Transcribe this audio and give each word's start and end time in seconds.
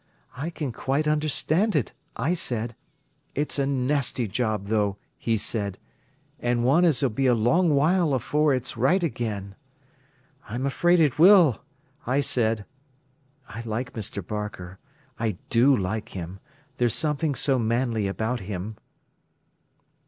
'I 0.35 0.49
can 0.49 0.71
quite 0.71 1.07
understand 1.07 1.75
it,' 1.75 1.93
I 2.15 2.33
said. 2.33 2.75
'It's 3.35 3.59
a 3.59 3.67
nasty 3.67 4.27
job, 4.27 4.65
though,' 4.65 4.97
he 5.19 5.37
said, 5.37 5.77
'an' 6.39 6.63
one 6.63 6.85
as'll 6.85 7.11
be 7.11 7.27
a 7.27 7.35
long 7.35 7.75
while 7.75 8.15
afore 8.15 8.51
it's 8.55 8.75
right 8.75 9.03
again.' 9.03 9.53
'I'm 10.49 10.65
afraid 10.65 10.99
it 10.99 11.19
will,' 11.19 11.61
I 12.07 12.19
said. 12.21 12.65
I 13.47 13.61
like 13.63 13.93
Mr. 13.93 14.25
Barker—I 14.25 15.37
do 15.51 15.77
like 15.77 16.09
him. 16.09 16.39
There's 16.77 16.95
something 16.95 17.35
so 17.35 17.59
manly 17.59 18.07
about 18.07 18.39
him." 18.39 18.77